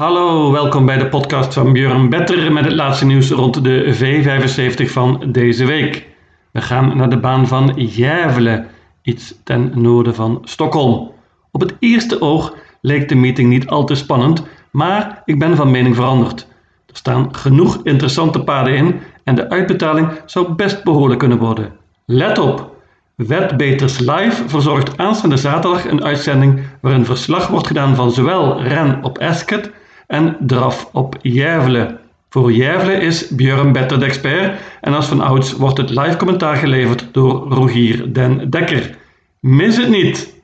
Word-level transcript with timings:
Hallo, 0.00 0.52
welkom 0.52 0.86
bij 0.86 0.98
de 0.98 1.08
podcast 1.08 1.54
van 1.54 1.72
Björn 1.72 2.08
Better 2.08 2.52
met 2.52 2.64
het 2.64 2.72
laatste 2.72 3.04
nieuws 3.04 3.30
rond 3.30 3.64
de 3.64 3.94
V75 3.94 4.90
van 4.90 5.24
deze 5.26 5.64
week. 5.64 6.06
We 6.50 6.60
gaan 6.60 6.96
naar 6.96 7.10
de 7.10 7.18
baan 7.18 7.46
van 7.46 7.74
Gävle, 7.78 8.64
iets 9.02 9.34
ten 9.44 9.72
noorden 9.74 10.14
van 10.14 10.38
Stockholm. 10.44 11.10
Op 11.50 11.60
het 11.60 11.74
eerste 11.78 12.20
oog 12.20 12.54
leek 12.80 13.08
de 13.08 13.14
meeting 13.14 13.48
niet 13.48 13.66
al 13.66 13.84
te 13.84 13.94
spannend, 13.94 14.42
maar 14.70 15.22
ik 15.24 15.38
ben 15.38 15.56
van 15.56 15.70
mening 15.70 15.94
veranderd. 15.94 16.46
Er 16.86 16.96
staan 16.96 17.34
genoeg 17.34 17.80
interessante 17.82 18.44
paden 18.44 18.74
in 18.74 19.00
en 19.24 19.34
de 19.34 19.50
uitbetaling 19.50 20.08
zou 20.26 20.52
best 20.54 20.84
behoorlijk 20.84 21.20
kunnen 21.20 21.38
worden. 21.38 21.72
Let 22.06 22.38
op! 22.38 22.74
Wetbeters 23.14 23.98
Live 23.98 24.48
verzorgt 24.48 24.98
aanstaande 24.98 25.36
zaterdag 25.36 25.88
een 25.88 26.04
uitzending 26.04 26.60
waarin 26.80 27.04
verslag 27.04 27.48
wordt 27.48 27.66
gedaan 27.66 27.94
van 27.94 28.10
zowel 28.12 28.62
ren 28.62 29.04
op 29.04 29.18
Ascot 29.18 29.70
en 30.10 30.36
draf 30.40 30.88
op 30.92 31.16
Järvle. 31.22 31.98
Voor 32.28 32.52
Järvle 32.52 32.92
is 32.92 33.28
Björn 33.28 33.72
Better 33.72 33.98
de 33.98 34.04
expert 34.04 34.60
en 34.80 34.94
als 34.94 35.06
van 35.06 35.20
ouds 35.20 35.52
wordt 35.52 35.78
het 35.78 35.90
live 35.90 36.16
commentaar 36.16 36.56
geleverd 36.56 37.08
door 37.12 37.48
Rogier 37.48 38.12
den 38.12 38.50
Dekker. 38.50 38.96
Mis 39.40 39.76
het 39.76 39.88
niet! 39.88 40.34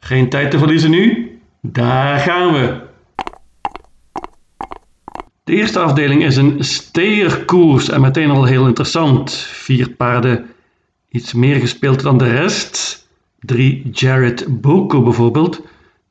Geen 0.00 0.28
tijd 0.28 0.50
te 0.50 0.58
verliezen 0.58 0.90
nu, 0.90 1.38
daar 1.60 2.18
gaan 2.18 2.52
we! 2.52 2.82
De 5.44 5.52
eerste 5.52 5.78
afdeling 5.78 6.24
is 6.24 6.36
een 6.36 6.64
steerkoers 6.64 7.88
en 7.88 8.00
meteen 8.00 8.30
al 8.30 8.44
heel 8.44 8.66
interessant. 8.66 9.32
Vier 9.32 9.90
paarden, 9.90 10.46
iets 11.10 11.32
meer 11.32 11.60
gespeeld 11.60 12.02
dan 12.02 12.18
de 12.18 12.30
rest. 12.30 13.06
Drie 13.40 13.90
Jared 13.92 14.60
Boko 14.60 15.02
bijvoorbeeld. 15.02 15.60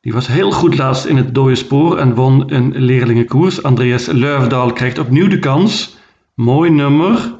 Die 0.03 0.13
was 0.13 0.27
heel 0.27 0.51
goed 0.51 0.77
laatst 0.77 1.05
in 1.05 1.17
het 1.17 1.35
dode 1.35 1.55
spoor 1.55 1.97
en 1.97 2.15
won 2.15 2.53
een 2.53 2.73
leerlingenkoers. 2.75 3.63
Andreas 3.63 4.05
Luifdaal 4.11 4.73
krijgt 4.73 4.99
opnieuw 4.99 5.27
de 5.27 5.39
kans. 5.39 5.97
Mooi 6.33 6.69
nummer, 6.69 7.35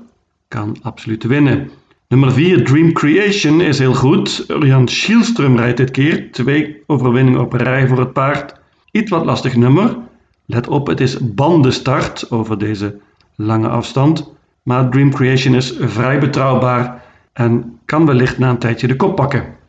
kan 0.48 0.78
absoluut 0.82 1.24
winnen. 1.24 1.70
Nummer 2.08 2.32
4, 2.32 2.66
Dream 2.66 2.94
Creation, 2.94 3.62
is 3.62 3.80
heel 3.80 3.94
goed. 3.94 4.46
Jan 4.60 4.88
Schielström 4.88 5.56
rijdt 5.56 5.78
dit 5.78 5.92
keer. 5.92 6.32
Twee 6.32 6.84
overwinningen 6.88 7.42
op 7.42 7.54
rij 7.54 7.88
voor 7.88 8.00
het 8.00 8.14
paard. 8.14 8.56
Iets 8.92 9.10
wat 9.10 9.26
lastig 9.26 9.56
nummer. 9.56 9.98
Let 10.46 10.68
op, 10.68 10.88
het 10.88 11.00
is 11.00 11.34
bandenstart 11.34 12.32
over 12.32 12.58
deze 12.58 13.00
lange 13.36 13.68
afstand. 13.68 14.34
Maar 14.62 14.90
Dream 14.90 15.12
Creation 15.14 15.56
is 15.56 15.74
vrij 15.80 16.20
betrouwbaar 16.20 17.04
en 17.34 17.80
kan 17.86 18.06
wellicht 18.06 18.38
na 18.38 18.50
een 18.50 18.58
tijdje 18.58 18.88
de 18.88 18.96
kop 18.96 19.16
pakken. 19.16 19.62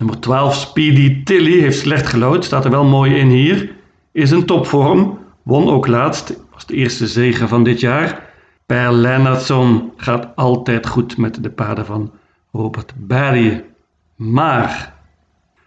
Nummer 0.00 0.20
12, 0.20 0.54
Speedy 0.54 1.22
Tilly, 1.24 1.60
heeft 1.60 1.78
slecht 1.78 2.06
gelood, 2.06 2.44
staat 2.44 2.64
er 2.64 2.70
wel 2.70 2.84
mooi 2.84 3.14
in 3.14 3.28
hier. 3.28 3.70
Is 4.12 4.30
een 4.30 4.46
topvorm, 4.46 5.18
won 5.42 5.68
ook 5.68 5.86
laatst, 5.86 6.40
was 6.52 6.66
de 6.66 6.74
eerste 6.74 7.06
zege 7.06 7.48
van 7.48 7.64
dit 7.64 7.80
jaar. 7.80 8.28
Per 8.66 8.92
Lennartson 8.92 9.92
gaat 9.96 10.36
altijd 10.36 10.86
goed 10.86 11.16
met 11.16 11.42
de 11.42 11.50
paarden 11.50 11.86
van 11.86 12.12
Robert 12.52 12.92
Barry. 12.96 13.64
Maar, 14.16 14.94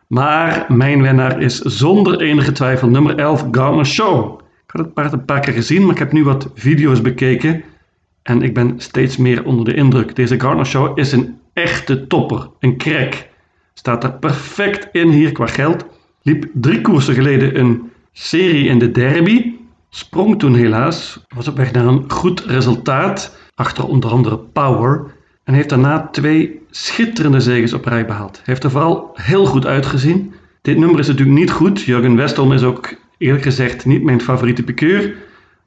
maar 0.08 0.66
mijn 0.70 1.02
winnaar 1.02 1.42
is 1.42 1.59
zonder 1.59 2.22
enige 2.22 2.52
twijfel 2.52 2.88
nummer 2.88 3.17
11, 3.17 3.48
Garner 3.52 3.86
Show. 3.86 4.39
Ik 4.39 4.72
had 4.72 4.86
het 4.86 4.94
paard 4.94 5.14
een 5.14 5.26
paar 5.26 5.39
keer 5.39 5.54
gezien, 5.54 5.81
maar 5.81 5.92
ik 5.92 6.00
heb 6.00 6.11
nu 6.11 6.23
wat 6.23 6.52
video's 6.56 7.02
bekeken 7.02 7.64
en 8.23 8.42
ik 8.42 8.54
ben 8.54 8.73
steeds 8.78 9.17
meer 9.17 9.45
onder 9.45 9.66
de 9.66 9.73
indruk. 9.73 10.16
Deze 10.16 10.39
Garner 10.39 10.66
Show 10.66 11.00
is 11.00 11.11
een 11.11 11.39
echte 11.54 12.08
topper, 12.08 12.50
een 12.59 12.78
crack. 12.78 13.31
Staat 13.74 14.04
er 14.04 14.14
perfect 14.14 14.88
in 14.92 15.10
hier 15.10 15.32
qua 15.32 15.48
geld. 15.48 15.86
Liep 16.22 16.46
drie 16.54 16.82
koersen 16.82 17.14
geleden 17.14 17.60
een 17.60 17.92
serie 18.12 18.68
in 18.68 18.80
de 18.80 18.92
derby. 18.92 19.54
Sprong 19.90 20.40
toen 20.40 20.56
helaas. 20.56 21.26
Was 21.36 21.48
op 21.48 21.58
weg 21.58 21.72
naar 21.72 21.86
een 21.86 22.04
goed 22.08 22.40
resultaat. 22.40 23.38
Achter 23.56 23.88
onder 23.88 24.10
andere 24.10 24.38
Power. 24.38 25.12
En 25.44 25.54
heeft 25.54 25.70
daarna 25.70 26.08
twee 26.12 26.62
schitterende 26.70 27.39
zegens 27.39 27.73
op 27.73 27.86
rij 27.86 28.06
behaald. 28.06 28.42
Heeft 28.44 28.64
er 28.64 28.72
vooral 28.72 29.12
heel 29.14 29.45
goed 29.45 29.66
uitgezien. 29.66 30.33
Dit 30.62 30.78
nummer 30.78 31.00
is 31.00 31.08
natuurlijk 31.08 31.38
niet 31.38 31.52
goed. 31.52 31.82
Jurgen 31.82 32.16
Westelm 32.16 32.52
is 32.54 32.64
ook 32.64 32.95
eerlijk 33.17 33.44
gezegd 33.44 33.86
niet 33.86 34.04
mijn 34.04 34.22
favoriete 34.22 34.64
pikeur. 34.64 35.16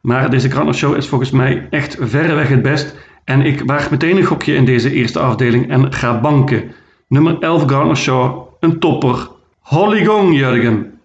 Maar 0.01 0.31
deze 0.31 0.73
Show 0.73 0.97
is 0.97 1.07
volgens 1.07 1.31
mij 1.31 1.67
echt 1.71 1.97
verreweg 2.01 2.49
het 2.49 2.63
best. 2.63 2.95
En 3.25 3.43
ik 3.43 3.63
waag 3.65 3.91
meteen 3.91 4.17
een 4.17 4.25
gokje 4.25 4.55
in 4.55 4.65
deze 4.65 4.93
eerste 4.93 5.19
afdeling 5.19 5.71
en 5.71 5.93
ga 5.93 6.21
banken. 6.21 6.73
Nummer 7.09 7.39
11 7.39 7.63
Garner 7.67 7.97
Shaw, 7.97 8.49
een 8.61 8.79
topper. 8.79 9.29
Holly 9.61 10.05
Gong, 10.05 10.37
Jurgen. 10.37 10.99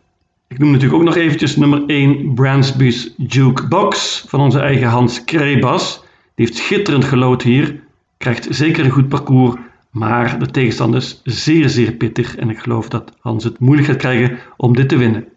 Ik 0.47 0.59
noem 0.59 0.71
natuurlijk 0.71 0.99
ook 0.99 1.05
nog 1.05 1.15
eventjes 1.15 1.55
nummer 1.55 1.83
1 1.85 2.33
Bransby's 2.33 3.13
Jukebox 3.17 4.23
van 4.27 4.39
onze 4.39 4.59
eigen 4.59 4.87
Hans 4.87 5.23
Krebas. 5.23 5.99
Die 6.35 6.45
heeft 6.45 6.57
schitterend 6.57 7.03
gelood 7.03 7.41
hier. 7.41 7.83
Krijgt 8.17 8.47
zeker 8.49 8.85
een 8.85 8.91
goed 8.91 9.09
parcours, 9.09 9.55
maar 9.91 10.39
de 10.39 10.45
tegenstander 10.45 10.99
is 10.99 11.21
zeer 11.23 11.69
zeer 11.69 11.91
pittig 11.91 12.35
en 12.35 12.49
ik 12.49 12.59
geloof 12.59 12.89
dat 12.89 13.13
Hans 13.19 13.43
het 13.43 13.59
moeilijk 13.59 13.87
gaat 13.87 13.97
krijgen 13.97 14.37
om 14.57 14.75
dit 14.75 14.89
te 14.89 14.97
winnen. 14.97 15.27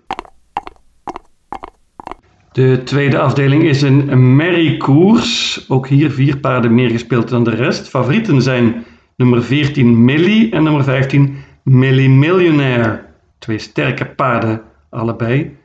De 2.53 2.81
tweede 2.85 3.19
afdeling 3.19 3.63
is 3.63 3.83
een 3.83 4.37
merry 4.37 4.77
koers. 4.77 5.65
Ook 5.69 5.89
hier 5.89 6.11
vier 6.11 6.37
paarden 6.37 6.75
meer 6.75 6.91
gespeeld 6.91 7.29
dan 7.29 7.45
de 7.45 7.55
rest. 7.55 7.89
Favorieten 7.89 8.43
zijn 8.43 8.85
nummer 9.17 9.43
14 9.43 10.05
Millie 10.05 10.51
en 10.51 10.63
nummer 10.63 10.85
15 10.85 11.37
Millie 11.63 12.09
Millionaire. 12.09 13.05
Twee 13.39 13.59
sterke 13.59 14.07
paarden 14.07 14.63
allebei. 14.91 15.57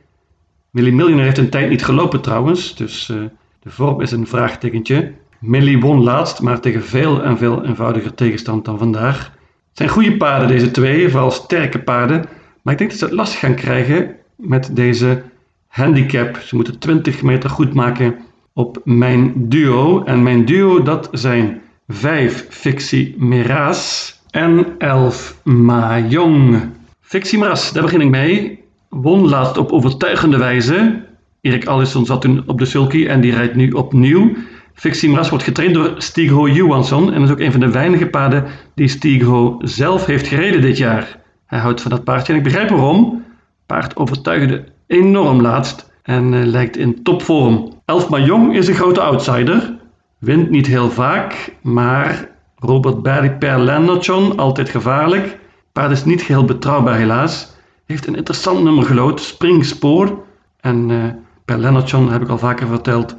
Millie 0.70 0.92
Millionaire 0.92 1.24
heeft 1.24 1.38
een 1.38 1.50
tijd 1.50 1.68
niet 1.70 1.84
gelopen 1.84 2.20
trouwens, 2.20 2.76
dus 2.76 3.08
uh, 3.08 3.16
de 3.62 3.70
vorm 3.70 4.00
is 4.00 4.10
een 4.10 4.26
vraagtekentje. 4.26 5.12
Millie 5.38 5.80
won 5.80 6.02
laatst, 6.02 6.40
maar 6.40 6.60
tegen 6.60 6.84
veel 6.84 7.22
en 7.22 7.38
veel 7.38 7.64
eenvoudiger 7.64 8.14
tegenstand 8.14 8.64
dan 8.64 8.78
vandaag. 8.78 9.24
Het 9.68 9.78
zijn 9.78 9.88
goede 9.88 10.16
paarden 10.16 10.48
deze 10.48 10.70
twee, 10.70 11.08
vooral 11.08 11.30
sterke 11.30 11.78
paarden. 11.78 12.24
Maar 12.62 12.72
ik 12.72 12.78
denk 12.78 12.90
dat 12.90 12.98
ze 12.98 13.04
het 13.04 13.14
lastig 13.14 13.38
gaan 13.40 13.54
krijgen 13.54 14.16
met 14.36 14.76
deze 14.76 15.22
handicap. 15.66 16.36
Ze 16.36 16.56
moeten 16.56 16.78
20 16.78 17.22
meter 17.22 17.50
goed 17.50 17.74
maken 17.74 18.16
op 18.52 18.80
mijn 18.84 19.48
duo. 19.48 20.04
En 20.04 20.22
mijn 20.22 20.44
duo 20.44 20.82
dat 20.82 21.08
zijn 21.12 21.60
5 21.90 22.46
Fixie 22.48 23.14
Miras 23.18 24.14
en 24.30 24.66
11 24.78 25.40
Mahjong. 25.42 26.70
Fixie 27.00 27.38
Miras, 27.38 27.72
daar 27.72 27.82
begin 27.82 28.00
ik 28.00 28.08
mee. 28.08 28.64
Won 28.88 29.28
laatst 29.28 29.56
op 29.56 29.72
overtuigende 29.72 30.38
wijze. 30.38 31.04
Erik 31.40 31.66
Alisson 31.66 32.06
zat 32.06 32.20
toen 32.20 32.42
op 32.46 32.58
de 32.58 32.64
sulky 32.64 33.06
en 33.06 33.20
die 33.20 33.32
rijdt 33.32 33.54
nu 33.54 33.70
opnieuw. 33.70 34.32
Fixie 34.74 35.08
Miras 35.08 35.28
wordt 35.28 35.44
getraind 35.44 35.74
door 35.74 35.94
Stigho 35.98 36.48
Johansson 36.48 37.12
en 37.12 37.22
is 37.22 37.30
ook 37.30 37.40
een 37.40 37.52
van 37.52 37.60
de 37.60 37.70
weinige 37.70 38.06
paarden 38.06 38.44
die 38.74 38.88
Stigho 38.88 39.56
zelf 39.58 40.06
heeft 40.06 40.26
gereden 40.26 40.60
dit 40.60 40.76
jaar. 40.76 41.18
Hij 41.46 41.58
houdt 41.58 41.80
van 41.80 41.90
dat 41.90 42.04
paardje 42.04 42.32
en 42.32 42.38
ik 42.38 42.44
begrijp 42.44 42.68
waarom. 42.68 43.24
Paard 43.66 43.96
overtuigde 43.96 44.64
enorm 44.86 45.40
laatst 45.40 45.90
en 46.02 46.32
uh, 46.32 46.44
lijkt 46.44 46.76
in 46.76 47.02
topvorm. 47.02 47.72
Elfma 47.84 48.18
Jong 48.18 48.56
is 48.56 48.68
een 48.68 48.74
grote 48.74 49.00
outsider. 49.00 49.78
Wint 50.20 50.50
niet 50.50 50.66
heel 50.66 50.90
vaak, 50.90 51.52
maar 51.62 52.28
Robert 52.56 53.02
Barry 53.02 53.30
per 53.30 53.58
Lendertjon, 53.58 54.36
altijd 54.36 54.68
gevaarlijk. 54.68 55.38
Paard 55.72 55.90
is 55.90 56.04
niet 56.04 56.22
heel 56.22 56.44
betrouwbaar 56.44 56.96
helaas. 56.96 57.54
Heeft 57.86 58.06
een 58.06 58.16
interessant 58.16 58.62
nummer 58.62 58.84
gelood, 58.84 59.20
Springspoor. 59.20 60.22
En 60.60 60.88
uh, 60.88 61.04
per 61.44 61.58
Lendertjon, 61.58 62.12
heb 62.12 62.22
ik 62.22 62.28
al 62.28 62.38
vaker 62.38 62.66
verteld, 62.66 63.16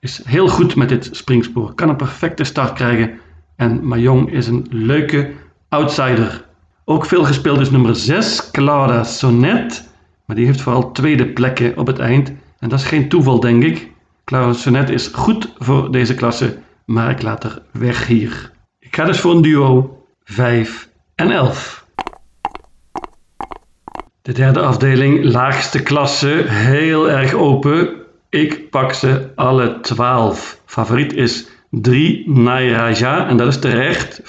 is 0.00 0.22
heel 0.24 0.48
goed 0.48 0.76
met 0.76 0.88
dit 0.88 1.08
springspoor. 1.12 1.74
Kan 1.74 1.88
een 1.88 1.96
perfecte 1.96 2.44
start 2.44 2.72
krijgen. 2.72 3.18
En 3.56 3.86
Mayong 3.86 4.32
is 4.32 4.46
een 4.46 4.66
leuke 4.70 5.32
outsider. 5.68 6.44
Ook 6.84 7.06
veel 7.06 7.24
gespeeld 7.24 7.60
is 7.60 7.70
nummer 7.70 7.96
6, 7.96 8.50
Clara 8.50 9.04
Sonnet. 9.04 9.88
Maar 10.24 10.36
die 10.36 10.46
heeft 10.46 10.60
vooral 10.60 10.92
tweede 10.92 11.26
plekken 11.26 11.76
op 11.76 11.86
het 11.86 11.98
eind. 11.98 12.32
En 12.58 12.68
dat 12.68 12.78
is 12.78 12.86
geen 12.86 13.08
toeval, 13.08 13.40
denk 13.40 13.62
ik. 13.62 13.92
Clara 14.24 14.52
Sonnet 14.52 14.90
is 14.90 15.06
goed 15.06 15.52
voor 15.58 15.92
deze 15.92 16.14
klasse, 16.14 16.56
maar 16.84 17.10
ik 17.10 17.22
laat 17.22 17.44
er 17.44 17.62
weg 17.72 18.06
hier. 18.06 18.50
Ik 18.78 18.96
ga 18.96 19.04
dus 19.04 19.20
voor 19.20 19.34
een 19.34 19.42
duo 19.42 19.98
5 20.24 20.88
en 21.14 21.30
11. 21.30 21.86
De 24.22 24.32
derde 24.32 24.60
afdeling, 24.60 25.24
laagste 25.24 25.82
klasse, 25.82 26.44
heel 26.46 27.10
erg 27.10 27.32
open. 27.32 27.88
Ik 28.28 28.70
pak 28.70 28.92
ze 28.92 29.30
alle 29.34 29.80
12. 29.80 30.60
Favoriet 30.66 31.12
is 31.12 31.48
3 31.70 32.30
Nairaja 32.30 33.28
en 33.28 33.36
dat 33.36 33.48
is 33.48 33.58
terecht, 33.58 34.20
45% 34.20 34.24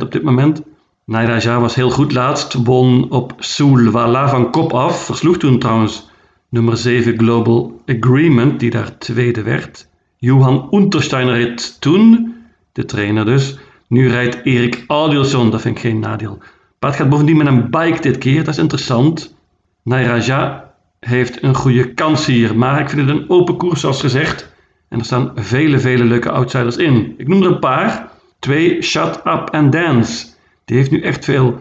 op 0.00 0.12
dit 0.12 0.22
moment. 0.22 0.62
Nairaja 1.04 1.60
was 1.60 1.74
heel 1.74 1.90
goed 1.90 2.12
laatst, 2.12 2.54
won 2.54 3.10
op 3.10 3.34
Soulwala 3.38 4.28
van 4.28 4.50
kop 4.50 4.72
af, 4.72 5.04
versloeg 5.04 5.36
toen 5.36 5.58
trouwens 5.58 6.08
nummer 6.56 6.76
7 6.76 7.18
Global 7.18 7.82
Agreement, 7.86 8.60
die 8.60 8.70
daar 8.70 8.98
tweede 8.98 9.42
werd. 9.42 9.88
Johan 10.16 10.68
Untersteiner 10.70 11.34
reed 11.34 11.80
toen, 11.80 12.34
de 12.72 12.84
trainer 12.84 13.24
dus. 13.24 13.58
Nu 13.88 14.08
rijdt 14.08 14.40
Erik 14.44 14.84
Adielson, 14.86 15.50
dat 15.50 15.60
vind 15.60 15.76
ik 15.76 15.82
geen 15.82 15.98
nadeel. 15.98 16.38
Paard 16.78 16.96
gaat 16.96 17.08
bovendien 17.08 17.36
met 17.36 17.46
een 17.46 17.70
bike 17.70 18.00
dit 18.00 18.18
keer, 18.18 18.44
dat 18.44 18.54
is 18.54 18.60
interessant. 18.60 19.36
Nairaja 19.82 20.74
heeft 21.00 21.42
een 21.42 21.54
goede 21.54 21.94
kans 21.94 22.26
hier. 22.26 22.58
Maar 22.58 22.80
ik 22.80 22.88
vind 22.88 23.08
het 23.08 23.16
een 23.16 23.30
open 23.30 23.56
koers 23.56 23.80
zoals 23.80 24.00
gezegd. 24.00 24.52
En 24.88 24.98
er 24.98 25.04
staan 25.04 25.32
vele, 25.34 25.78
vele 25.78 26.04
leuke 26.04 26.30
outsiders 26.30 26.76
in. 26.76 27.14
Ik 27.16 27.28
noem 27.28 27.42
er 27.42 27.48
een 27.48 27.58
paar. 27.58 28.10
Twee, 28.38 28.82
Shut 28.82 29.16
Up 29.16 29.48
and 29.50 29.72
Dance. 29.72 30.26
Die 30.64 30.76
heeft 30.76 30.90
nu 30.90 31.00
echt 31.00 31.24
veel 31.24 31.58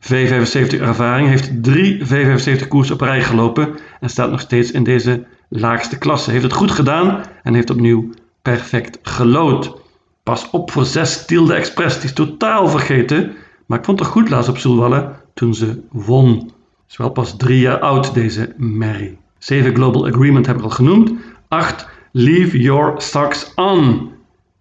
V75 0.00 0.80
ervaring. 0.80 1.28
Heeft 1.28 1.62
drie 1.62 2.00
V75 2.06 2.68
koers 2.68 2.90
op 2.90 3.00
rij 3.00 3.22
gelopen. 3.22 3.78
En 4.00 4.08
staat 4.08 4.30
nog 4.30 4.40
steeds 4.40 4.70
in 4.70 4.84
deze 4.84 5.26
laagste 5.48 5.98
klasse. 5.98 6.30
Heeft 6.30 6.42
het 6.42 6.52
goed 6.52 6.70
gedaan 6.70 7.24
en 7.42 7.54
heeft 7.54 7.70
opnieuw 7.70 8.10
perfect 8.42 8.98
gelood. 9.02 9.80
Pas 10.22 10.50
op 10.50 10.70
voor 10.70 10.84
6 10.84 11.24
Tilde 11.24 11.54
Express. 11.54 11.96
Die 11.96 12.04
is 12.04 12.12
totaal 12.12 12.68
vergeten. 12.68 13.36
Maar 13.66 13.78
ik 13.78 13.84
vond 13.84 13.98
het 13.98 14.08
goed 14.08 14.28
laatst 14.28 14.50
op 14.50 14.58
Soelwallen 14.58 15.16
toen 15.34 15.54
ze 15.54 15.80
won. 15.90 16.50
Is 16.88 16.96
wel 16.96 17.10
pas 17.10 17.36
drie 17.36 17.60
jaar 17.60 17.78
oud 17.78 18.14
deze 18.14 18.54
Mary. 18.56 19.18
7 19.38 19.74
Global 19.74 20.06
Agreement 20.06 20.46
heb 20.46 20.56
ik 20.56 20.62
al 20.62 20.70
genoemd. 20.70 21.12
8 21.48 21.88
Leave 22.12 22.58
Your 22.58 23.00
Socks 23.00 23.52
On. 23.54 24.10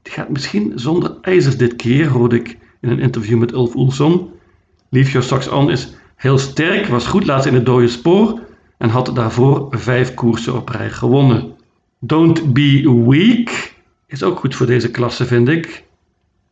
Die 0.01 0.13
gaat 0.13 0.29
misschien 0.29 0.71
zonder 0.75 1.17
ijzers 1.21 1.57
dit 1.57 1.75
keer, 1.75 2.07
hoorde 2.07 2.35
ik 2.35 2.57
in 2.81 2.89
een 2.89 2.99
interview 2.99 3.39
met 3.39 3.51
Ulf 3.51 3.75
Oelson. 3.75 4.29
Socks 4.91 5.47
On 5.47 5.71
is 5.71 5.93
heel 6.15 6.37
sterk, 6.37 6.85
was 6.85 7.07
goed 7.07 7.25
laatst 7.25 7.47
in 7.47 7.53
het 7.53 7.65
dode 7.65 7.87
spoor 7.87 8.39
en 8.77 8.89
had 8.89 9.15
daarvoor 9.15 9.67
vijf 9.69 10.13
koersen 10.13 10.55
op 10.55 10.69
rij 10.69 10.89
gewonnen. 10.89 11.55
Don't 11.99 12.53
Be 12.53 13.03
Weak 13.07 13.73
is 14.07 14.23
ook 14.23 14.39
goed 14.39 14.55
voor 14.55 14.65
deze 14.65 14.91
klasse, 14.91 15.25
vind 15.25 15.49
ik. 15.49 15.83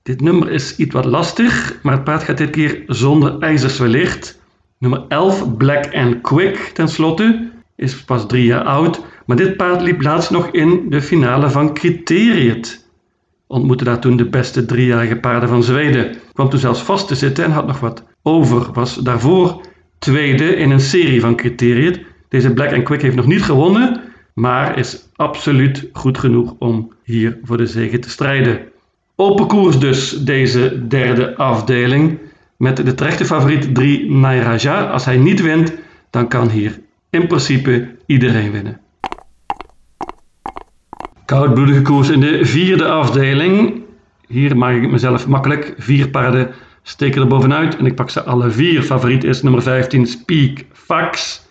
Dit 0.03 0.21
nummer 0.21 0.51
is 0.51 0.75
iets 0.75 0.93
wat 0.93 1.05
lastig, 1.05 1.79
maar 1.83 1.93
het 1.93 2.03
paard 2.03 2.23
gaat 2.23 2.37
dit 2.37 2.49
keer 2.49 2.83
zonder 2.87 3.39
ijzers 3.39 3.77
wellicht. 3.77 4.39
Nummer 4.77 5.03
11, 5.07 5.57
Black 5.57 5.93
and 5.93 6.21
Quick, 6.21 6.57
tenslotte, 6.57 7.49
is 7.75 8.03
pas 8.03 8.27
drie 8.27 8.45
jaar 8.45 8.63
oud, 8.63 9.01
maar 9.25 9.37
dit 9.37 9.57
paard 9.57 9.81
liep 9.81 10.01
laatst 10.01 10.31
nog 10.31 10.47
in 10.47 10.89
de 10.89 11.01
finale 11.01 11.49
van 11.49 11.73
Criteriet. 11.73 12.84
Ontmoette 13.47 13.83
daar 13.83 13.99
toen 13.99 14.17
de 14.17 14.29
beste 14.29 14.65
driejarige 14.65 15.15
paarden 15.15 15.49
van 15.49 15.63
Zweden. 15.63 16.15
Kwam 16.33 16.49
toen 16.49 16.59
zelfs 16.59 16.81
vast 16.81 17.07
te 17.07 17.15
zitten 17.15 17.43
en 17.43 17.51
had 17.51 17.67
nog 17.67 17.79
wat 17.79 18.03
over. 18.21 18.71
Was 18.73 18.95
daarvoor 18.95 19.61
tweede 19.99 20.55
in 20.55 20.71
een 20.71 20.79
serie 20.79 21.21
van 21.21 21.35
Criteriet. 21.35 21.99
Deze 22.29 22.53
Black 22.53 22.73
and 22.73 22.83
Quick 22.83 23.01
heeft 23.01 23.15
nog 23.15 23.25
niet 23.25 23.43
gewonnen, 23.43 24.01
maar 24.33 24.77
is 24.77 25.09
absoluut 25.15 25.89
goed 25.93 26.17
genoeg 26.17 26.55
om 26.59 26.91
hier 27.03 27.37
voor 27.43 27.57
de 27.57 27.65
zege 27.65 27.99
te 27.99 28.09
strijden. 28.09 28.59
Open 29.15 29.47
koers 29.47 29.79
dus 29.79 30.09
deze 30.09 30.87
derde 30.87 31.37
afdeling 31.37 32.19
met 32.57 32.75
de 32.75 32.93
terechte 32.93 33.25
favoriet 33.25 33.75
3 33.75 34.11
Nairaja. 34.11 34.83
Als 34.85 35.05
hij 35.05 35.17
niet 35.17 35.41
wint, 35.41 35.73
dan 36.09 36.27
kan 36.27 36.49
hier 36.49 36.79
in 37.09 37.27
principe 37.27 37.95
iedereen 38.05 38.51
winnen. 38.51 38.79
Koudbloedige 41.25 41.81
koers 41.81 42.09
in 42.09 42.19
de 42.19 42.45
vierde 42.45 42.87
afdeling. 42.87 43.81
Hier 44.27 44.57
maak 44.57 44.75
ik 44.75 44.91
mezelf 44.91 45.27
makkelijk. 45.27 45.73
Vier 45.77 46.09
paarden 46.09 46.51
steken 46.83 47.21
er 47.21 47.27
bovenuit 47.27 47.77
en 47.77 47.85
ik 47.85 47.95
pak 47.95 48.09
ze 48.09 48.23
alle 48.23 48.49
vier. 48.49 48.83
Favoriet 48.83 49.23
is 49.23 49.41
nummer 49.41 49.61
15 49.61 50.05
Speak 50.05 50.65
Fax. 50.73 51.41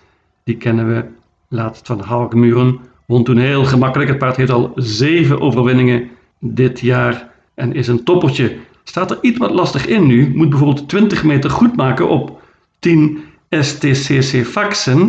Die 0.44 0.56
kennen 0.56 0.88
we 0.88 1.04
laatst 1.48 1.86
van 1.86 2.00
Halkmuren. 2.00 2.78
Won 3.06 3.24
toen 3.24 3.36
heel 3.36 3.64
gemakkelijk. 3.64 4.10
Het 4.10 4.18
paard 4.18 4.36
heeft 4.36 4.50
al 4.50 4.72
zeven 4.74 5.40
overwinningen 5.40 6.08
dit 6.38 6.80
jaar 6.80 7.30
en 7.54 7.74
is 7.74 7.88
een 7.88 8.04
toppertje. 8.04 8.56
Staat 8.84 9.10
er 9.10 9.18
iets 9.20 9.38
wat 9.38 9.50
lastig 9.50 9.86
in 9.86 10.06
nu. 10.06 10.32
Moet 10.34 10.50
bijvoorbeeld 10.50 10.88
20 10.88 11.24
meter 11.24 11.50
goed 11.50 11.76
maken 11.76 12.08
op 12.08 12.42
10 12.78 13.24
STCC 13.50 14.46
Faxen. 14.46 15.00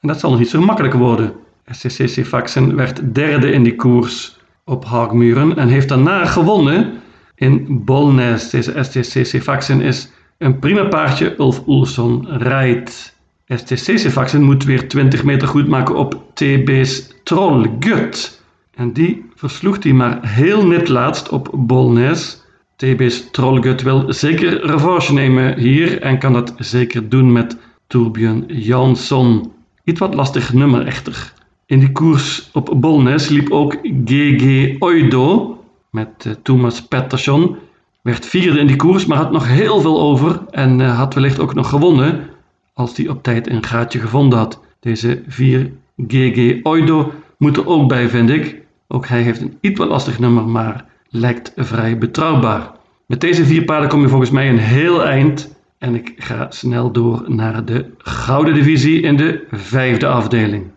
En 0.00 0.08
dat 0.08 0.20
zal 0.20 0.30
nog 0.30 0.38
niet 0.38 0.50
zo 0.50 0.60
makkelijk 0.60 0.94
worden. 0.94 1.32
STCC 1.70 2.26
Faxen 2.26 2.76
werd 2.76 3.14
derde 3.14 3.52
in 3.52 3.62
die 3.62 3.74
koers 3.74 4.36
op 4.64 4.84
Haagmuren 4.84 5.56
en 5.56 5.68
heeft 5.68 5.88
daarna 5.88 6.24
gewonnen 6.24 7.00
in 7.34 7.84
Bolnes. 7.84 8.50
Deze 8.50 8.82
STCC 8.82 9.42
Faxen 9.42 9.80
is 9.80 10.10
een 10.38 10.58
prima 10.58 10.84
paardje. 10.84 11.34
Ulf 11.38 11.62
Oelson 11.66 12.26
rijdt. 12.28 13.14
STCC 13.46 14.10
Faxen 14.10 14.42
moet 14.42 14.64
weer 14.64 14.88
20 14.88 15.24
meter 15.24 15.48
goed 15.48 15.68
maken 15.68 15.94
op 15.94 16.22
TB's 16.34 17.14
Trollgut. 17.22 18.42
En 18.74 18.92
die 18.92 19.24
versloeg 19.34 19.82
hij 19.82 19.92
maar 19.92 20.28
heel 20.28 20.66
net 20.66 20.88
laatst 20.88 21.28
op 21.28 21.50
Bolnes. 21.54 22.44
TB's 22.76 23.30
Trollgut 23.30 23.82
wil 23.82 24.12
zeker 24.12 24.66
revanche 24.66 25.12
nemen 25.12 25.58
hier 25.58 26.00
en 26.00 26.18
kan 26.18 26.32
dat 26.32 26.54
zeker 26.58 27.08
doen 27.08 27.32
met 27.32 27.56
Torbjörn 27.86 28.44
Jansson. 28.46 29.52
Iets 29.84 30.00
wat 30.00 30.14
lastig 30.14 30.52
nummer 30.52 30.86
echter. 30.86 31.32
In 31.68 31.78
die 31.78 31.92
koers 31.92 32.50
op 32.52 32.72
Bolnes 32.76 33.28
liep 33.28 33.50
ook 33.50 33.76
GG 34.04 34.74
Oido 34.78 35.58
met 35.90 36.24
uh, 36.26 36.32
Thomas 36.42 36.82
Pettersson. 36.82 37.56
Werd 38.02 38.26
vierde 38.26 38.58
in 38.58 38.66
die 38.66 38.76
koers, 38.76 39.06
maar 39.06 39.18
had 39.18 39.32
nog 39.32 39.48
heel 39.48 39.80
veel 39.80 40.00
over 40.00 40.40
en 40.50 40.80
uh, 40.80 40.98
had 40.98 41.14
wellicht 41.14 41.38
ook 41.38 41.54
nog 41.54 41.68
gewonnen 41.68 42.28
als 42.74 42.96
hij 42.96 43.08
op 43.08 43.22
tijd 43.22 43.50
een 43.50 43.64
gaatje 43.64 43.98
gevonden 43.98 44.38
had. 44.38 44.60
Deze 44.80 45.22
vier 45.26 45.70
GG 46.06 46.62
Oido 46.62 47.12
moet 47.38 47.56
er 47.56 47.66
ook 47.66 47.88
bij, 47.88 48.08
vind 48.08 48.30
ik. 48.30 48.62
Ook 48.88 49.06
hij 49.06 49.22
heeft 49.22 49.40
een 49.40 49.58
iets 49.60 49.78
wat 49.78 49.88
lastig 49.88 50.18
nummer, 50.18 50.48
maar 50.48 50.84
lijkt 51.08 51.52
vrij 51.56 51.98
betrouwbaar. 51.98 52.70
Met 53.06 53.20
deze 53.20 53.44
vier 53.44 53.64
paarden 53.64 53.88
kom 53.88 54.00
je 54.00 54.08
volgens 54.08 54.30
mij 54.30 54.48
een 54.48 54.58
heel 54.58 55.04
eind. 55.04 55.54
En 55.78 55.94
ik 55.94 56.12
ga 56.16 56.46
snel 56.50 56.90
door 56.92 57.24
naar 57.26 57.64
de 57.64 57.90
gouden 57.98 58.54
divisie 58.54 59.00
in 59.00 59.16
de 59.16 59.46
vijfde 59.50 60.06
afdeling. 60.06 60.74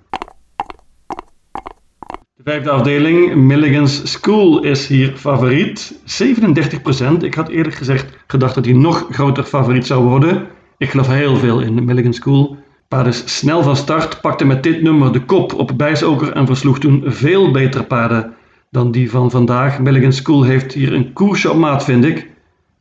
De 2.43 2.51
vijfde 2.51 2.69
afdeling, 2.69 3.35
Milligan's 3.35 4.11
School, 4.11 4.63
is 4.63 4.87
hier 4.87 5.13
favoriet. 5.15 5.99
37%. 6.05 7.23
Ik 7.23 7.33
had 7.33 7.49
eerlijk 7.49 7.75
gezegd 7.75 8.17
gedacht 8.27 8.55
dat 8.55 8.65
hij 8.65 8.73
nog 8.73 9.07
groter 9.09 9.43
favoriet 9.43 9.85
zou 9.85 10.03
worden. 10.03 10.47
Ik 10.77 10.89
geloof 10.89 11.07
heel 11.07 11.35
veel 11.35 11.59
in 11.59 11.85
Milligan 11.85 12.13
School. 12.13 12.57
Paard 12.87 13.07
is 13.07 13.37
snel 13.37 13.63
van 13.63 13.75
start, 13.75 14.21
pakte 14.21 14.45
met 14.45 14.63
dit 14.63 14.81
nummer 14.81 15.13
de 15.13 15.25
kop 15.25 15.53
op 15.53 15.71
Bijsoker 15.77 16.31
en 16.31 16.45
versloeg 16.45 16.79
toen 16.79 17.03
veel 17.05 17.51
betere 17.51 17.83
paarden 17.83 18.33
dan 18.71 18.91
die 18.91 19.09
van 19.09 19.31
vandaag. 19.31 19.79
Milligan 19.79 20.13
School 20.13 20.43
heeft 20.43 20.73
hier 20.73 20.93
een 20.93 21.13
koersje 21.13 21.51
op 21.51 21.57
maat, 21.57 21.83
vind 21.83 22.05
ik. 22.05 22.29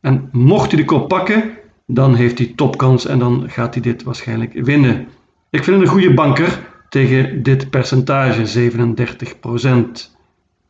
En 0.01 0.29
mocht 0.31 0.71
hij 0.71 0.79
de 0.79 0.85
kop 0.85 1.07
pakken, 1.07 1.43
dan 1.87 2.15
heeft 2.15 2.37
hij 2.37 2.53
topkans 2.55 3.05
en 3.05 3.19
dan 3.19 3.43
gaat 3.47 3.73
hij 3.73 3.83
dit 3.83 4.03
waarschijnlijk 4.03 4.53
winnen. 4.53 5.07
Ik 5.49 5.63
vind 5.63 5.79
het 5.79 5.85
een 5.85 5.93
goede 5.93 6.13
banker 6.13 6.59
tegen 6.89 7.43
dit 7.43 7.69
percentage, 7.69 8.71
37%. 8.71 10.17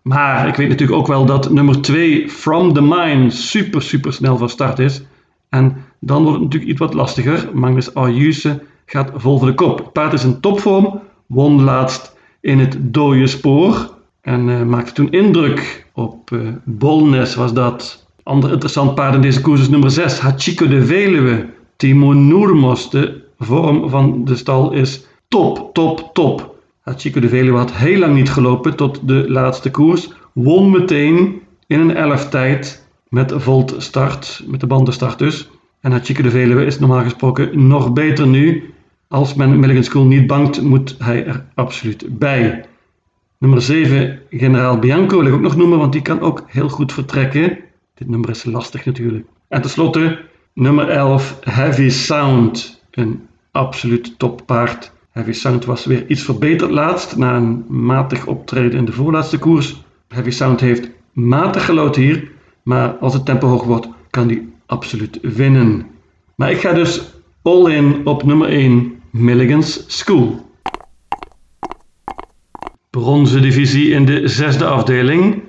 Maar 0.02 0.48
ik 0.48 0.56
weet 0.56 0.70
natuurlijk 0.70 1.00
ook 1.00 1.08
wel 1.08 1.26
dat 1.26 1.52
nummer 1.52 1.82
2, 1.82 2.30
From 2.30 2.74
the 2.74 2.82
Mine, 2.82 3.30
super 3.30 3.82
super 3.82 4.14
snel 4.14 4.38
van 4.38 4.50
start 4.50 4.80
is. 4.80 5.02
En 5.50 5.86
dan 6.00 6.24
wordt 6.24 6.34
het 6.34 6.44
natuurlijk 6.44 6.72
iets 6.72 6.80
wat 6.80 6.94
lastiger. 6.94 7.50
Magnus 7.54 7.94
Ayuse 7.94 8.62
gaat 8.86 9.12
vol 9.16 9.38
voor 9.38 9.48
de 9.48 9.54
kop. 9.54 9.78
Het 9.78 9.94
paard 9.94 10.14
is 10.14 10.24
in 10.24 10.40
topvorm, 10.40 11.02
won 11.26 11.62
laatst 11.64 12.16
in 12.42 12.60
het 12.60 12.78
dode 12.82 13.28
spoor. 13.28 13.98
En 14.22 14.48
uh, 14.48 14.62
maakte 14.62 14.92
toen 14.92 15.12
indruk 15.12 15.86
op 15.94 16.32
uh, 16.32 16.50
Bolnes 16.64 17.36
was 17.36 17.54
dat. 17.54 18.08
Ander 18.24 18.52
interessant 18.52 18.96
paard 18.96 19.16
in 19.16 19.22
deze 19.22 19.42
koers 19.42 19.62
is 19.62 19.70
nummer 19.70 19.92
6, 19.92 20.20
Hachiko 20.20 20.68
de 20.68 20.86
Veluwe. 20.86 21.50
Timo 21.76 22.14
Noermos, 22.14 22.90
de 22.90 23.22
vorm 23.40 23.90
van 23.90 24.26
de 24.26 24.36
stal 24.36 24.72
is 24.72 25.08
top, 25.30 25.74
top, 25.74 26.10
top. 26.14 26.56
Hachiko 26.80 27.20
de 27.20 27.30
Veluwe 27.30 27.58
had 27.58 27.74
heel 27.74 28.00
lang 28.00 28.16
niet 28.16 28.30
gelopen 28.30 28.76
tot 28.76 29.08
de 29.08 29.30
laatste 29.30 29.72
koers. 29.72 30.10
Won 30.34 30.72
meteen 30.72 31.42
in 31.68 31.80
een 31.80 31.96
elf 31.96 32.30
tijd 32.30 32.88
met 33.10 33.34
volt 33.36 33.76
start, 33.78 34.44
met 34.48 34.60
de 34.60 34.68
bandenstart 34.68 35.20
dus. 35.20 35.50
En 35.82 35.92
Hachiko 35.92 36.22
de 36.22 36.30
Veluwe 36.30 36.66
is 36.66 36.80
normaal 36.80 37.04
gesproken 37.04 37.68
nog 37.68 37.94
beter 37.94 38.28
nu. 38.28 38.74
Als 39.08 39.34
men 39.34 39.60
Milligan 39.60 39.84
School 39.84 40.06
niet 40.06 40.28
bangt, 40.28 40.62
moet 40.62 40.96
hij 41.00 41.26
er 41.26 41.46
absoluut 41.54 42.20
bij. 42.20 42.66
Nummer 43.38 43.62
7, 43.62 44.22
generaal 44.30 44.80
Bianco, 44.80 45.18
wil 45.18 45.28
ik 45.28 45.34
ook 45.34 45.42
nog 45.42 45.56
noemen, 45.56 45.78
want 45.78 45.92
die 45.92 46.02
kan 46.02 46.22
ook 46.22 46.44
heel 46.48 46.70
goed 46.70 46.94
vertrekken. 46.94 47.58
Dit 47.94 48.10
nummer 48.10 48.30
is 48.30 48.44
lastig 48.44 48.86
natuurlijk. 48.86 49.28
En 49.48 49.62
tenslotte, 49.62 50.20
nummer 50.54 50.90
11, 50.90 51.38
Heavy 51.44 51.90
Sound. 51.90 52.84
Een 52.92 53.28
absoluut 53.52 54.20
toppaard. 54.20 54.92
Heavy 55.20 55.34
Sound 55.34 55.66
was 55.66 55.86
weer 55.86 56.08
iets 56.08 56.24
verbeterd 56.24 56.72
laatst, 56.72 57.18
na 57.18 57.36
een 57.36 57.66
matig 57.68 58.26
optreden 58.26 58.80
in 58.80 58.86
de 58.86 58.92
voorlaatste 58.92 59.38
koers. 59.38 59.84
Heavy 60.08 60.30
Sound 60.30 60.60
heeft 60.60 60.90
matig 61.14 61.66
gelood 61.66 61.96
hier, 61.96 62.32
maar 62.64 62.90
als 62.90 63.14
het 63.14 63.26
tempo 63.26 63.48
hoog 63.48 63.64
wordt, 63.64 63.88
kan 64.10 64.28
hij 64.28 64.48
absoluut 64.66 65.20
winnen. 65.22 65.88
Maar 66.36 66.52
ik 66.52 66.60
ga 66.60 66.74
dus 66.74 67.02
all 67.42 67.72
in 67.72 68.06
op 68.06 68.24
nummer 68.24 68.50
1, 68.50 69.02
Milligan's 69.10 69.84
School. 69.88 70.50
Bronzen 72.90 73.42
divisie 73.42 73.90
in 73.90 74.06
de 74.06 74.28
zesde 74.28 74.66
afdeling. 74.66 75.42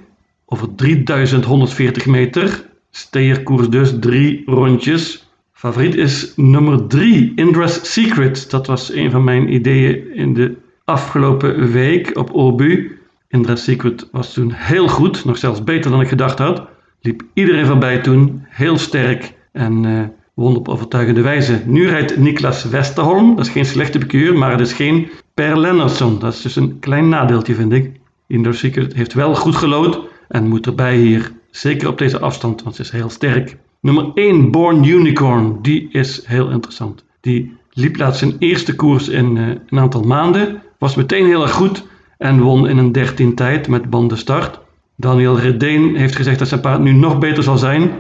Over 0.46 0.74
3140 0.74 2.06
meter. 2.06 2.70
Steerkoers 2.90 3.68
dus, 3.68 3.94
drie 4.00 4.42
rondjes. 4.46 5.29
Favoriet 5.60 5.94
is 5.94 6.32
nummer 6.36 6.86
3, 6.86 7.32
Indra's 7.34 7.92
Secret. 7.92 8.50
Dat 8.50 8.66
was 8.66 8.92
een 8.92 9.10
van 9.10 9.24
mijn 9.24 9.54
ideeën 9.54 10.14
in 10.14 10.34
de 10.34 10.56
afgelopen 10.84 11.70
week 11.70 12.16
op 12.18 12.30
Obu. 12.32 12.98
Indra 13.28 13.56
Secret 13.56 14.08
was 14.12 14.32
toen 14.32 14.52
heel 14.52 14.88
goed, 14.88 15.24
nog 15.24 15.38
zelfs 15.38 15.64
beter 15.64 15.90
dan 15.90 16.00
ik 16.00 16.08
gedacht 16.08 16.38
had. 16.38 16.66
Liep 17.00 17.22
iedereen 17.34 17.66
voorbij 17.66 17.98
toen, 17.98 18.44
heel 18.48 18.78
sterk 18.78 19.34
en 19.52 19.84
uh, 19.84 20.02
won 20.34 20.56
op 20.56 20.68
overtuigende 20.68 21.22
wijze. 21.22 21.62
Nu 21.66 21.88
rijdt 21.88 22.16
Niklas 22.16 22.64
Westerholm, 22.64 23.36
dat 23.36 23.46
is 23.46 23.52
geen 23.52 23.66
slechte 23.66 23.98
bekeur, 23.98 24.38
maar 24.38 24.50
het 24.50 24.60
is 24.60 24.72
geen 24.72 25.10
Per 25.34 25.58
Lennartson. 25.58 26.18
Dat 26.18 26.32
is 26.32 26.42
dus 26.42 26.56
een 26.56 26.78
klein 26.78 27.08
nadeeltje 27.08 27.54
vind 27.54 27.72
ik. 27.72 27.90
Indoor 28.26 28.54
Secret 28.54 28.94
heeft 28.94 29.12
wel 29.12 29.34
goed 29.34 29.56
gelood 29.56 30.00
en 30.28 30.48
moet 30.48 30.66
erbij 30.66 30.96
hier. 30.96 31.32
Zeker 31.50 31.88
op 31.88 31.98
deze 31.98 32.20
afstand, 32.20 32.62
want 32.62 32.76
ze 32.76 32.82
is 32.82 32.90
heel 32.90 33.10
sterk. 33.10 33.56
Nummer 33.82 34.10
1, 34.14 34.50
Born 34.50 34.84
Unicorn. 34.84 35.58
Die 35.62 35.88
is 35.90 36.26
heel 36.26 36.50
interessant. 36.50 37.04
Die 37.20 37.56
liep 37.72 37.96
laatst 37.96 38.18
zijn 38.18 38.36
eerste 38.38 38.74
koers 38.74 39.08
in 39.08 39.36
uh, 39.36 39.48
een 39.48 39.78
aantal 39.78 40.02
maanden. 40.02 40.62
Was 40.78 40.94
meteen 40.94 41.26
heel 41.26 41.42
erg 41.42 41.52
goed 41.52 41.86
en 42.18 42.40
won 42.40 42.68
in 42.68 42.78
een 42.78 42.92
13 42.92 43.34
tijd 43.34 43.68
met 43.68 43.90
banden 43.90 44.18
start. 44.18 44.60
Daniel 44.96 45.38
Redeen 45.38 45.96
heeft 45.96 46.16
gezegd 46.16 46.38
dat 46.38 46.48
zijn 46.48 46.60
paard 46.60 46.80
nu 46.80 46.92
nog 46.92 47.18
beter 47.18 47.42
zal 47.42 47.58
zijn. 47.58 47.90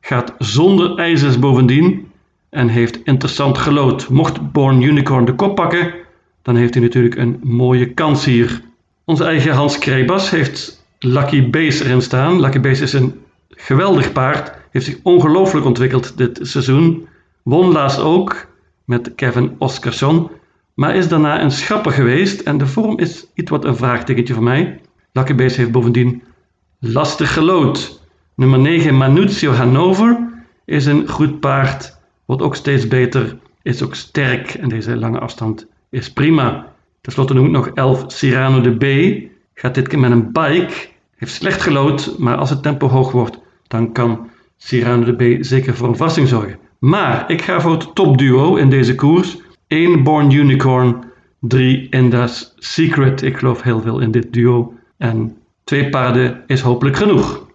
Gaat 0.00 0.34
zonder 0.38 0.98
ijzers 0.98 1.38
bovendien 1.38 2.08
en 2.50 2.68
heeft 2.68 3.00
interessant 3.04 3.58
gelood. 3.58 4.08
Mocht 4.08 4.52
Born 4.52 4.82
Unicorn 4.82 5.24
de 5.24 5.34
kop 5.34 5.54
pakken, 5.54 5.94
dan 6.42 6.56
heeft 6.56 6.74
hij 6.74 6.82
natuurlijk 6.82 7.16
een 7.16 7.40
mooie 7.42 7.86
kans 7.86 8.24
hier. 8.24 8.62
Onze 9.04 9.24
eigen 9.24 9.52
Hans 9.52 9.78
Krebas 9.78 10.30
heeft 10.30 10.84
Lucky 10.98 11.50
Base 11.50 11.84
erin 11.84 12.02
staan. 12.02 12.40
Lucky 12.40 12.60
Base 12.60 12.82
is 12.82 12.92
een 12.92 13.14
geweldig 13.62 14.12
paard. 14.12 14.52
Heeft 14.70 14.84
zich 14.84 14.98
ongelooflijk 15.02 15.66
ontwikkeld 15.66 16.16
dit 16.16 16.38
seizoen. 16.42 17.08
Won 17.42 17.72
laatst 17.72 18.00
ook 18.00 18.46
met 18.84 19.14
Kevin 19.14 19.54
Oscarsson. 19.58 20.30
Maar 20.74 20.96
is 20.96 21.08
daarna 21.08 21.42
een 21.42 21.50
schapper 21.50 21.92
geweest 21.92 22.40
en 22.40 22.58
de 22.58 22.66
vorm 22.66 22.98
is 22.98 23.26
iets 23.34 23.50
wat 23.50 23.64
een 23.64 23.76
vraagtekentje 23.76 24.34
voor 24.34 24.42
mij. 24.42 24.80
Base 25.12 25.60
heeft 25.60 25.70
bovendien 25.70 26.22
lastig 26.78 27.32
gelood. 27.32 28.00
Nummer 28.34 28.58
9 28.58 28.96
Manuzio 28.96 29.52
Hanover 29.52 30.18
is 30.64 30.86
een 30.86 31.08
goed 31.08 31.40
paard. 31.40 31.98
Wordt 32.24 32.42
ook 32.42 32.56
steeds 32.56 32.88
beter. 32.88 33.38
Is 33.62 33.82
ook 33.82 33.94
sterk 33.94 34.54
en 34.54 34.68
deze 34.68 34.96
lange 34.96 35.18
afstand 35.18 35.66
is 35.90 36.12
prima. 36.12 36.72
Ten 37.00 37.12
slotte 37.12 37.34
noem 37.34 37.44
ik 37.44 37.50
nog 37.50 37.68
11 37.68 38.04
Cyrano 38.06 38.60
de 38.60 38.76
B. 38.76 38.84
Gaat 39.54 39.74
dit 39.74 39.88
keer 39.88 39.98
met 39.98 40.10
een 40.10 40.32
bike. 40.32 40.90
Heeft 41.16 41.34
slecht 41.34 41.62
gelood, 41.62 42.18
maar 42.18 42.36
als 42.36 42.50
het 42.50 42.62
tempo 42.62 42.88
hoog 42.88 43.12
wordt, 43.12 43.38
dan 43.72 43.92
kan 43.92 44.30
Cyrano 44.56 45.04
de 45.04 45.38
B 45.38 45.44
zeker 45.44 45.74
voor 45.74 45.88
een 45.88 45.96
verrassing 45.96 46.28
zorgen. 46.28 46.58
Maar 46.78 47.30
ik 47.30 47.42
ga 47.42 47.60
voor 47.60 47.72
het 47.72 47.94
topduo 47.94 48.56
in 48.56 48.70
deze 48.70 48.94
koers. 48.94 49.36
1 49.66 50.02
Born 50.02 50.30
Unicorn, 50.30 51.04
3 51.40 51.86
Inda's 51.90 52.54
Secret. 52.56 53.22
Ik 53.22 53.36
geloof 53.36 53.62
heel 53.62 53.80
veel 53.80 53.98
in 53.98 54.10
dit 54.10 54.32
duo. 54.32 54.74
En 54.96 55.36
twee 55.64 55.88
paarden 55.88 56.42
is 56.46 56.60
hopelijk 56.60 56.96
genoeg. 56.96 57.46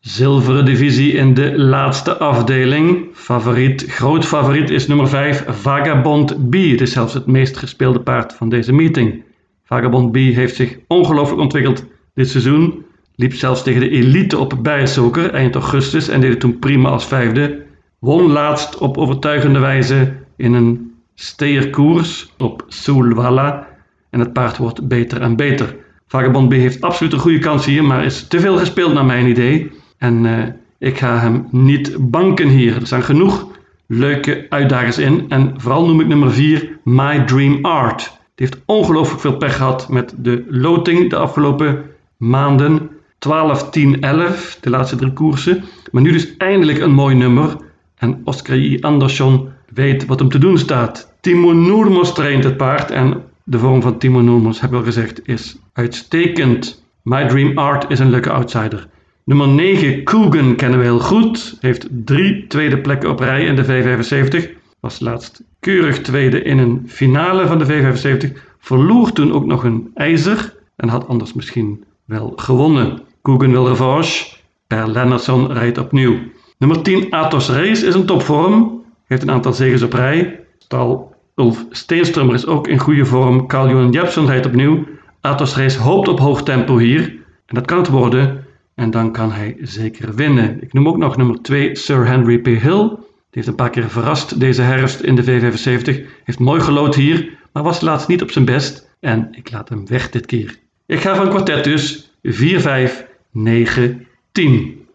Zilveren 0.00 0.64
divisie 0.64 1.12
in 1.12 1.34
de 1.34 1.58
laatste 1.58 2.18
afdeling. 2.18 3.06
Favoriet, 3.12 3.84
groot 3.88 4.24
favoriet 4.24 4.70
is 4.70 4.86
nummer 4.86 5.08
5, 5.08 5.44
Vagabond 5.48 6.50
B. 6.50 6.54
Het 6.54 6.80
is 6.80 6.92
zelfs 6.92 7.14
het 7.14 7.26
meest 7.26 7.56
gespeelde 7.56 8.00
paard 8.00 8.32
van 8.32 8.48
deze 8.48 8.72
meeting. 8.72 9.22
Vagabond 9.64 10.12
B 10.12 10.14
heeft 10.16 10.54
zich 10.54 10.78
ongelooflijk 10.86 11.40
ontwikkeld 11.40 11.84
dit 12.14 12.28
seizoen. 12.28 12.83
Liep 13.16 13.34
zelfs 13.34 13.62
tegen 13.62 13.80
de 13.80 13.90
elite 13.90 14.38
op 14.38 14.58
Bijensoker 14.62 15.30
eind 15.30 15.54
augustus 15.54 16.08
en 16.08 16.20
deed 16.20 16.30
het 16.30 16.40
toen 16.40 16.58
prima 16.58 16.88
als 16.88 17.06
vijfde. 17.06 17.62
Won 17.98 18.30
laatst 18.30 18.78
op 18.78 18.98
overtuigende 18.98 19.58
wijze 19.58 20.12
in 20.36 20.52
een 20.52 20.92
steerkoers 21.14 22.32
op 22.38 22.64
Soulwalla. 22.68 23.66
En 24.10 24.20
het 24.20 24.32
paard 24.32 24.56
wordt 24.56 24.88
beter 24.88 25.20
en 25.20 25.36
beter. 25.36 25.76
Vagabond 26.06 26.48
B 26.48 26.52
heeft 26.52 26.80
absoluut 26.80 27.12
een 27.12 27.18
goede 27.18 27.38
kans 27.38 27.66
hier, 27.66 27.84
maar 27.84 28.04
is 28.04 28.26
te 28.26 28.40
veel 28.40 28.58
gespeeld 28.58 28.92
naar 28.92 29.04
mijn 29.04 29.26
idee. 29.26 29.70
En 29.98 30.24
uh, 30.24 30.42
ik 30.78 30.98
ga 30.98 31.18
hem 31.18 31.48
niet 31.50 31.96
banken 31.98 32.48
hier. 32.48 32.76
Er 32.76 32.86
zijn 32.86 33.02
genoeg 33.02 33.48
leuke 33.86 34.46
uitdagers 34.48 34.98
in. 34.98 35.24
En 35.28 35.54
vooral 35.56 35.86
noem 35.86 36.00
ik 36.00 36.06
nummer 36.06 36.32
4 36.32 36.78
My 36.84 37.24
Dream 37.24 37.64
Art. 37.64 38.02
Die 38.34 38.46
heeft 38.46 38.62
ongelooflijk 38.66 39.20
veel 39.20 39.36
pech 39.36 39.56
gehad 39.56 39.88
met 39.88 40.14
de 40.18 40.44
loting 40.48 41.10
de 41.10 41.16
afgelopen 41.16 41.82
maanden. 42.16 42.90
12, 43.24 43.70
10, 43.70 44.00
11, 44.00 44.58
de 44.60 44.70
laatste 44.70 44.96
drie 44.96 45.12
koersen. 45.12 45.64
Maar 45.90 46.02
nu 46.02 46.12
dus 46.12 46.36
eindelijk 46.36 46.78
een 46.78 46.92
mooi 46.92 47.14
nummer. 47.14 47.56
En 47.96 48.20
Oscar 48.24 48.56
I. 48.56 48.80
Andersson 48.80 49.48
weet 49.74 50.06
wat 50.06 50.18
hem 50.18 50.28
te 50.28 50.38
doen 50.38 50.58
staat. 50.58 51.14
Timo 51.20 51.52
Noermos 51.52 52.14
traint 52.14 52.44
het 52.44 52.56
paard. 52.56 52.90
En 52.90 53.22
de 53.44 53.58
vorm 53.58 53.82
van 53.82 53.98
Timo 53.98 54.20
Noermos, 54.20 54.60
heb 54.60 54.70
ik 54.70 54.76
al 54.76 54.82
gezegd, 54.82 55.28
is 55.28 55.56
uitstekend. 55.72 56.84
My 57.02 57.28
Dream 57.28 57.58
Art 57.58 57.90
is 57.90 57.98
een 57.98 58.10
leuke 58.10 58.30
outsider. 58.30 58.86
Nummer 59.24 59.48
9, 59.48 60.02
Coogan, 60.02 60.56
kennen 60.56 60.78
we 60.78 60.84
heel 60.84 61.00
goed. 61.00 61.56
Heeft 61.60 61.86
drie 61.90 62.46
tweede 62.46 62.78
plekken 62.78 63.10
op 63.10 63.20
rij 63.20 63.44
in 63.44 63.56
de 63.56 63.64
V75. 63.64 64.50
Was 64.80 65.00
laatst 65.00 65.42
keurig 65.60 66.00
tweede 66.00 66.42
in 66.42 66.58
een 66.58 66.82
finale 66.86 67.46
van 67.46 67.58
de 67.58 67.66
V75. 67.66 68.38
Verloor 68.58 69.12
toen 69.12 69.32
ook 69.32 69.46
nog 69.46 69.64
een 69.64 69.90
ijzer 69.94 70.54
en 70.76 70.88
had 70.88 71.08
anders 71.08 71.32
misschien 71.32 71.84
wel 72.04 72.32
gewonnen. 72.36 73.12
Coogan 73.24 73.50
wil 73.50 73.68
revanche. 73.68 74.36
Per 74.66 74.88
Lennartson 74.88 75.52
rijdt 75.52 75.78
opnieuw. 75.78 76.18
Nummer 76.58 76.82
10, 76.82 77.10
Atos 77.10 77.48
Race 77.48 77.86
is 77.86 77.94
een 77.94 78.06
topvorm. 78.06 78.84
Heeft 79.06 79.22
een 79.22 79.30
aantal 79.30 79.52
zegens 79.52 79.82
op 79.82 79.92
rij. 79.92 80.40
Stal 80.58 81.14
Ulf 81.34 81.64
Steenströmer 81.70 82.34
is 82.34 82.46
ook 82.46 82.68
in 82.68 82.78
goede 82.78 83.04
vorm. 83.04 83.46
Carl-Johan 83.46 83.90
Jepsen 83.90 84.26
rijdt 84.26 84.46
opnieuw. 84.46 84.84
Atos 85.20 85.56
Race 85.56 85.78
hoopt 85.78 86.08
op 86.08 86.18
hoog 86.18 86.42
tempo 86.42 86.78
hier. 86.78 87.02
En 87.46 87.54
dat 87.54 87.64
kan 87.64 87.78
het 87.78 87.88
worden. 87.88 88.44
En 88.74 88.90
dan 88.90 89.12
kan 89.12 89.32
hij 89.32 89.56
zeker 89.60 90.14
winnen. 90.14 90.62
Ik 90.62 90.72
noem 90.72 90.88
ook 90.88 90.98
nog 90.98 91.16
nummer 91.16 91.42
2 91.42 91.76
Sir 91.76 92.06
Henry 92.06 92.38
P. 92.38 92.46
Hill. 92.46 92.88
Die 92.88 92.96
heeft 93.30 93.46
een 93.46 93.54
paar 93.54 93.70
keer 93.70 93.90
verrast 93.90 94.40
deze 94.40 94.62
herfst 94.62 95.00
in 95.00 95.14
de 95.14 95.24
V75. 95.24 96.06
Heeft 96.24 96.38
mooi 96.38 96.60
gelood 96.60 96.94
hier, 96.94 97.38
maar 97.52 97.62
was 97.62 97.80
laatst 97.80 98.08
niet 98.08 98.22
op 98.22 98.30
zijn 98.30 98.44
best. 98.44 98.90
En 99.00 99.28
ik 99.30 99.50
laat 99.50 99.68
hem 99.68 99.86
weg 99.88 100.10
dit 100.10 100.26
keer. 100.26 100.58
Ik 100.86 101.00
ga 101.00 101.14
van 101.14 101.28
kwartet 101.28 101.64
dus 101.64 102.12
4, 102.22 102.60
5, 102.60 103.12
9, 103.34 104.06
10. 104.32 104.86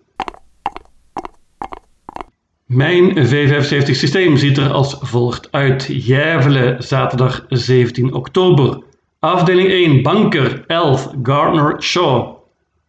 Mijn 2.66 3.10
V75 3.10 3.92
systeem 3.92 4.38
ziet 4.38 4.58
er 4.58 4.72
als 4.72 4.98
volgt 5.00 5.52
uit. 5.52 5.86
Järvelen, 6.06 6.84
zaterdag 6.84 7.46
17 7.50 8.14
oktober. 8.14 8.84
Afdeling 9.20 9.70
1, 9.70 10.02
Banker 10.02 10.64
11, 10.68 11.14
Gardner 11.24 11.82
Shaw. 11.82 12.36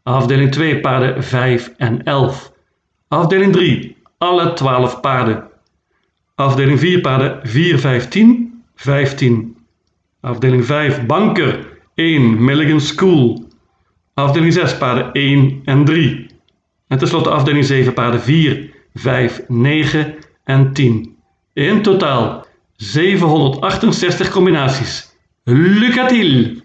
Afdeling 0.03 0.53
2 0.53 0.81
paarden 0.81 1.25
5 1.25 1.73
en 1.77 2.05
11. 2.05 2.53
Afdeling 3.09 3.53
3 3.53 3.97
alle 4.19 4.53
12 4.53 5.01
paarden. 5.01 5.49
Afdeling 6.35 6.79
4 6.79 7.01
paarden 7.01 7.41
4, 7.43 7.79
15, 7.79 8.63
15. 8.75 9.57
Afdeling 10.21 10.65
5 10.65 11.07
banker 11.07 11.67
1 11.95 12.45
Milligan 12.45 12.81
School. 12.81 13.40
Afdeling 14.21 14.53
6 14.53 14.77
paarden 14.77 15.13
1 15.13 15.63
en 15.65 15.85
3. 15.85 16.27
En 16.89 16.99
tenslotte 16.99 17.31
afdeling 17.31 17.65
7 17.65 17.93
paarden 17.93 18.21
4, 18.21 18.71
5, 18.95 19.45
9 19.49 20.15
en 20.45 20.73
10. 20.73 21.17
In 21.53 21.83
totaal 21.83 22.47
768 22.77 24.31
combinaties. 24.31 25.17
Lucatil! 25.45 26.60